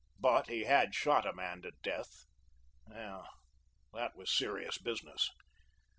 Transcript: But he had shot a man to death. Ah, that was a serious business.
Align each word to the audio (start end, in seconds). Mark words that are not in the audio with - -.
But 0.19 0.47
he 0.47 0.63
had 0.63 0.95
shot 0.95 1.27
a 1.27 1.33
man 1.33 1.61
to 1.61 1.73
death. 1.83 2.25
Ah, 2.91 3.29
that 3.93 4.15
was 4.15 4.29
a 4.29 4.33
serious 4.33 4.79
business. 4.79 5.29